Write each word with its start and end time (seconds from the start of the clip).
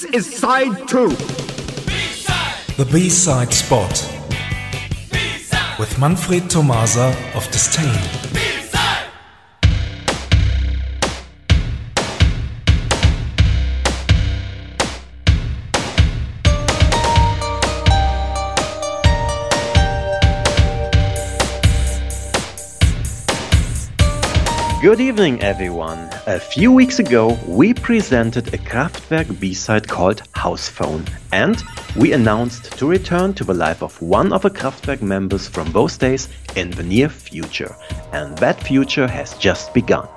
This 0.00 0.28
is 0.28 0.36
side 0.38 0.88
two. 0.88 1.10
The 2.78 2.88
B-side 2.90 3.52
spot. 3.52 3.92
With 5.78 5.98
Manfred 5.98 6.48
Tomasa 6.48 7.14
of 7.34 7.46
Disdain. 7.50 8.19
Good 24.82 24.98
evening, 24.98 25.42
everyone. 25.42 26.08
A 26.26 26.40
few 26.40 26.72
weeks 26.72 27.00
ago, 27.00 27.38
we 27.46 27.74
presented 27.74 28.54
a 28.54 28.56
Kraftwerk 28.56 29.38
B-side 29.38 29.86
called 29.86 30.22
House 30.34 30.70
Phone, 30.70 31.04
and 31.32 31.62
we 31.96 32.14
announced 32.14 32.78
to 32.78 32.86
return 32.86 33.34
to 33.34 33.44
the 33.44 33.52
life 33.52 33.82
of 33.82 34.00
one 34.00 34.32
of 34.32 34.40
the 34.40 34.48
Kraftwerk 34.48 35.02
members 35.02 35.46
from 35.46 35.70
those 35.72 35.98
days 35.98 36.30
in 36.56 36.70
the 36.70 36.82
near 36.82 37.10
future. 37.10 37.76
And 38.12 38.38
that 38.38 38.62
future 38.62 39.06
has 39.06 39.34
just 39.34 39.74
begun. 39.74 40.08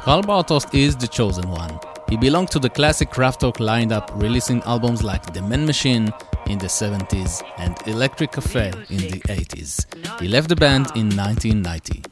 Karl 0.00 0.22
Bartos 0.24 0.74
is 0.74 0.96
the 0.96 1.06
chosen 1.06 1.48
one. 1.48 1.78
He 2.10 2.16
belonged 2.16 2.50
to 2.50 2.58
the 2.58 2.68
classic 2.68 3.08
Kraftwerk 3.08 3.58
lineup, 3.58 4.10
releasing 4.20 4.60
albums 4.64 5.04
like 5.04 5.32
The 5.32 5.40
Man 5.42 5.64
Machine 5.64 6.12
in 6.46 6.58
the 6.58 6.66
70s 6.66 7.40
and 7.58 7.76
Electric 7.86 8.32
Cafe 8.32 8.72
in 8.88 8.96
the 8.96 9.20
80s. 9.28 10.20
He 10.20 10.26
left 10.26 10.48
the 10.48 10.56
band 10.56 10.90
in 10.96 11.08
1990. 11.16 12.02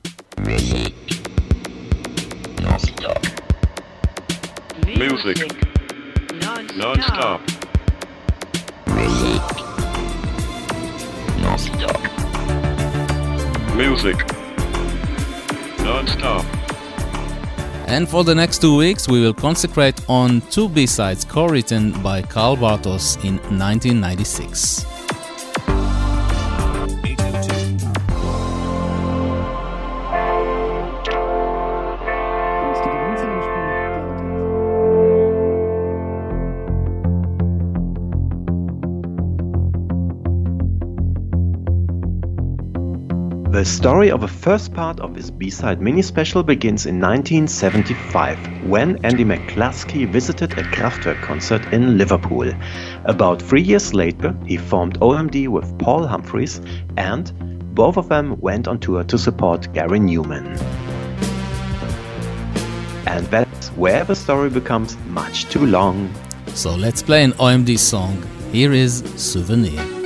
Music. 0.45 0.95
Non-stop. 2.63 3.27
Music. 13.75 14.17
Non-stop. 15.85 16.58
And 17.89 18.07
for 18.07 18.23
the 18.23 18.35
next 18.35 18.61
two 18.61 18.77
weeks, 18.77 19.09
we 19.09 19.23
will 19.23 19.33
concentrate 19.33 19.99
on 20.11 20.43
two 20.51 20.69
B-sides 20.69 21.25
co-written 21.25 21.93
by 22.03 22.21
Karl 22.21 22.55
Bartos 22.55 23.17
in 23.25 23.39
1996. 23.59 24.98
Story 43.69 44.11
of 44.11 44.23
the 44.23 44.29
first 44.29 44.73
part 44.73 44.99
of 44.99 45.15
his 45.15 45.31
B-side 45.31 45.81
mini-special 45.81 46.43
begins 46.43 46.87
in 46.87 46.99
1975, 47.01 48.67
when 48.67 48.97
Andy 49.05 49.25
McCluskey 49.25 50.11
visited 50.11 50.53
a 50.53 50.63
Kraftwerk 50.63 51.23
concert 51.23 51.63
in 51.73 51.97
Liverpool. 51.99 52.51
About 53.05 53.41
three 53.41 53.61
years 53.63 53.93
later, 53.95 54.35
he 54.47 54.57
formed 54.57 54.99
OMD 55.01 55.49
with 55.49 55.79
Paul 55.79 56.07
Humphreys, 56.07 56.61
and 56.97 57.31
both 57.75 57.99
of 57.99 58.09
them 58.09 58.41
went 58.41 58.67
on 58.67 58.81
tour 58.81 59.05
to 59.05 59.19
support 59.19 59.73
Gary 59.75 60.01
Numan. 60.01 60.59
And 63.07 63.27
that's 63.27 63.69
where 63.77 64.03
the 64.03 64.17
story 64.17 64.51
becomes 64.51 64.97
much 65.09 65.45
too 65.45 65.67
long. 65.67 66.13
So 66.55 66.75
let's 66.75 67.03
play 67.03 67.23
an 67.23 67.33
OMD 67.33 67.79
song. 67.79 68.27
Here 68.51 68.73
is 68.73 69.05
Souvenir. 69.17 69.98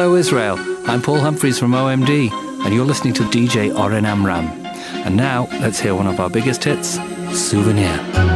Hello, 0.00 0.14
Israel. 0.14 0.56
I'm 0.86 1.02
Paul 1.02 1.18
Humphreys 1.18 1.58
from 1.58 1.72
OMD, 1.72 2.32
and 2.64 2.74
you're 2.74 2.86
listening 2.86 3.12
to 3.12 3.22
DJ 3.24 3.78
Oren 3.78 4.06
Amram. 4.06 4.46
And 5.04 5.14
now, 5.14 5.46
let's 5.60 5.78
hear 5.78 5.94
one 5.94 6.06
of 6.06 6.18
our 6.20 6.30
biggest 6.30 6.64
hits 6.64 6.98
Souvenir. 7.38 8.29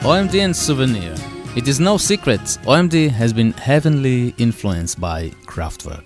OMD 0.00 0.42
and 0.42 0.56
Souvenir. 0.56 1.14
It 1.56 1.68
is 1.68 1.78
no 1.78 1.98
secret, 1.98 2.40
OMD 2.64 3.10
has 3.10 3.34
been 3.34 3.52
heavily 3.52 4.34
influenced 4.38 4.98
by 4.98 5.28
Kraftwerk. 5.44 6.04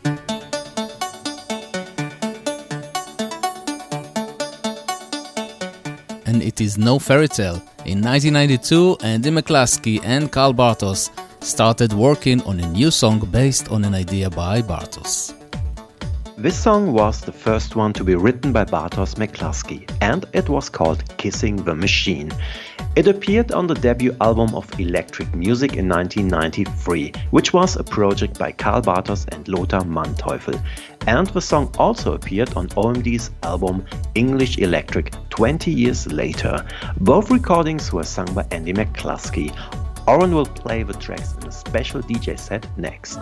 And 6.27 6.43
it 6.43 6.61
is 6.61 6.77
no 6.77 6.99
fairy 6.99 7.29
tale. 7.29 7.63
In 7.85 8.03
1992, 8.03 8.97
Andy 9.05 9.31
McCluskey 9.31 10.01
and 10.03 10.33
Karl 10.33 10.53
Bartos 10.53 11.11
started 11.41 11.93
working 11.93 12.43
on 12.43 12.59
a 12.59 12.67
new 12.73 12.91
song 12.91 13.21
based 13.31 13.71
on 13.71 13.85
an 13.85 13.95
idea 13.95 14.29
by 14.29 14.61
Bartos. 14.61 15.35
This 16.37 16.61
song 16.61 16.93
was 16.93 17.21
the 17.21 17.33
first 17.33 17.77
one 17.77 17.93
to 17.93 18.03
be 18.03 18.17
written 18.17 18.53
by 18.53 18.65
Bartos 18.65 19.15
McCluskey, 19.15 19.89
and 20.01 20.27
it 20.33 20.49
was 20.49 20.69
called 20.69 21.05
Kissing 21.17 21.63
the 21.63 21.77
Machine. 21.77 22.33
It 22.97 23.09
appeared 23.09 23.51
on 23.51 23.67
the 23.67 23.75
debut 23.75 24.17
album 24.21 24.55
of 24.55 24.71
Electric 24.79 25.35
Music 25.35 25.73
in 25.75 25.89
1993, 25.89 27.13
which 27.33 27.53
was 27.53 27.75
a 27.75 27.83
project 27.83 28.39
by 28.39 28.53
Karl 28.53 28.83
Bartos 28.83 29.27
and 29.35 29.49
Lothar 29.49 29.81
Manteuffel. 29.81 30.63
And 31.09 31.27
the 31.27 31.41
song 31.41 31.75
also 31.77 32.15
appeared 32.15 32.55
on 32.55 32.69
OMD's 32.69 33.33
album 33.43 33.85
English 34.15 34.59
Electric 34.59 35.13
20 35.31 35.73
years 35.73 36.07
later. 36.13 36.65
Both 37.01 37.33
recordings 37.33 37.93
were 37.93 38.05
sung 38.05 38.33
by 38.33 38.47
Andy 38.53 38.73
McCluskey. 38.73 39.53
Oren 40.07 40.33
will 40.33 40.47
play 40.47 40.85
the 40.85 40.93
tracks 40.93 41.35
in 41.41 41.49
a 41.49 41.53
special 41.53 42.01
DJ 42.01 42.39
set 42.39 42.65
next. 42.79 43.19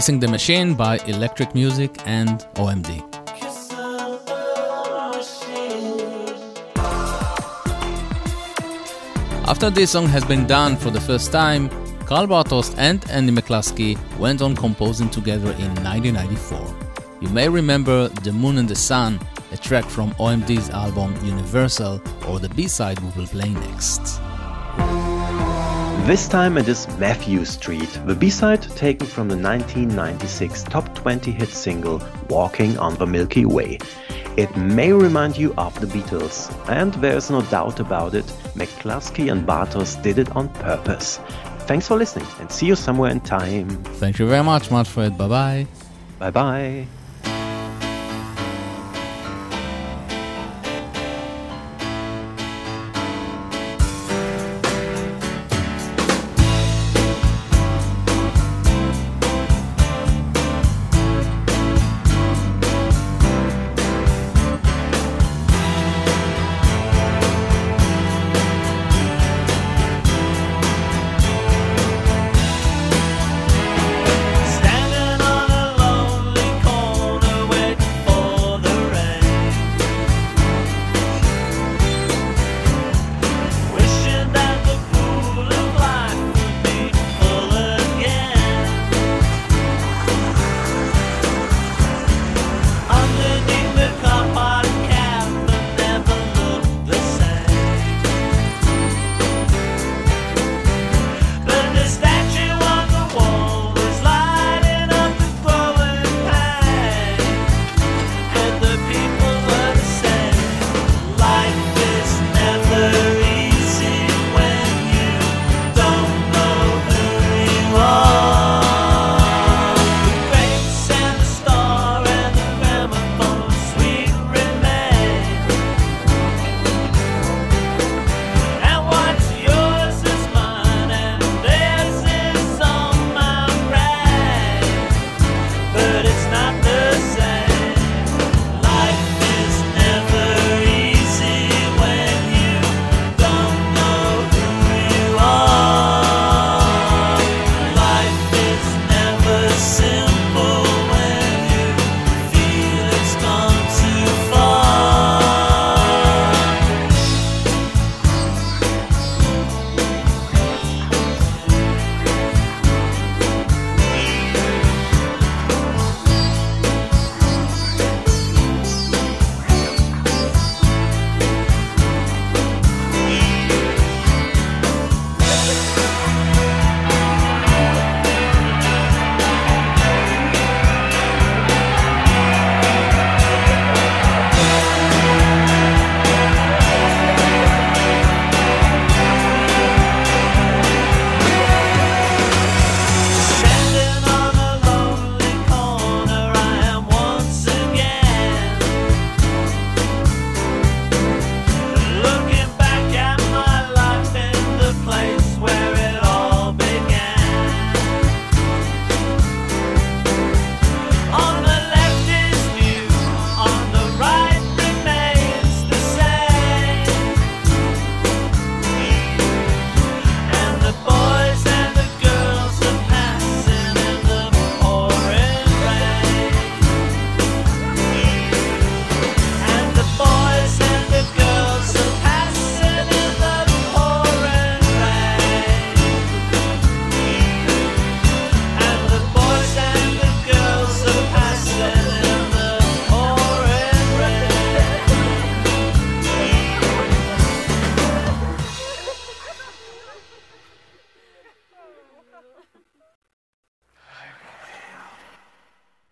Kissing 0.00 0.18
the 0.18 0.28
Machine 0.28 0.72
by 0.72 0.96
Electric 1.08 1.54
Music 1.54 1.90
and 2.06 2.46
OMD. 2.54 3.04
After 9.46 9.68
this 9.68 9.90
song 9.90 10.06
has 10.06 10.24
been 10.24 10.46
done 10.46 10.78
for 10.78 10.88
the 10.88 11.02
first 11.02 11.30
time, 11.32 11.68
Karl 12.06 12.26
Bartos 12.26 12.74
and 12.78 13.04
Andy 13.10 13.30
McCluskey 13.30 13.98
went 14.18 14.40
on 14.40 14.56
composing 14.56 15.10
together 15.10 15.50
in 15.50 15.74
1994. 15.84 16.74
You 17.20 17.28
may 17.28 17.50
remember 17.50 18.08
The 18.08 18.32
Moon 18.32 18.56
and 18.56 18.70
the 18.70 18.76
Sun, 18.76 19.20
a 19.52 19.58
track 19.58 19.84
from 19.84 20.12
OMD's 20.12 20.70
album 20.70 21.14
Universal, 21.22 22.00
or 22.26 22.38
the 22.38 22.48
B-side 22.48 22.98
we 23.00 23.10
will 23.20 23.26
play 23.26 23.50
next. 23.50 24.18
This 26.10 26.26
time 26.26 26.58
it 26.58 26.66
is 26.66 26.88
Mathew 26.98 27.44
Street, 27.44 27.88
the 28.04 28.16
B-side 28.16 28.62
taken 28.62 29.06
from 29.06 29.28
the 29.28 29.36
1996 29.36 30.64
top 30.64 30.92
20 30.96 31.30
hit 31.30 31.50
single 31.50 32.02
Walking 32.28 32.76
on 32.78 32.96
the 32.96 33.06
Milky 33.06 33.44
Way. 33.44 33.78
It 34.36 34.56
may 34.56 34.92
remind 34.92 35.38
you 35.38 35.54
of 35.54 35.80
the 35.80 35.86
Beatles, 35.86 36.50
and 36.68 36.92
there's 36.94 37.30
no 37.30 37.42
doubt 37.42 37.78
about 37.78 38.16
it, 38.16 38.26
McCluskey 38.56 39.30
and 39.30 39.46
Bartos 39.46 40.02
did 40.02 40.18
it 40.18 40.34
on 40.34 40.48
purpose. 40.48 41.18
Thanks 41.68 41.86
for 41.86 41.96
listening 41.96 42.26
and 42.40 42.50
see 42.50 42.66
you 42.66 42.74
somewhere 42.74 43.12
in 43.12 43.20
time. 43.20 43.68
Thank 44.00 44.18
you 44.18 44.26
very 44.26 44.42
much, 44.42 44.68
Manfred. 44.68 45.16
Bye 45.16 45.28
bye. 45.28 45.66
Bye 46.18 46.30
bye. 46.32 46.86